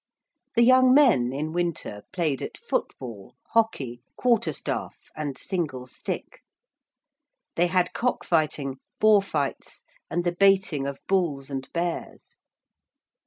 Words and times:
The 0.55 0.63
young 0.63 0.95
men, 0.95 1.31
in 1.31 1.51
winter, 1.53 2.01
played 2.11 2.41
at 2.41 2.57
football, 2.57 3.35
hockey, 3.49 4.01
quarterstaff, 4.15 4.95
and 5.15 5.37
single 5.37 5.85
stick. 5.85 6.41
They 7.55 7.67
had 7.67 7.93
cock 7.93 8.23
fighting, 8.23 8.79
boar 8.99 9.21
fights, 9.21 9.83
and 10.09 10.23
the 10.23 10.31
baiting 10.35 10.87
of 10.87 11.01
bulls 11.07 11.51
and 11.51 11.71
bears. 11.71 12.37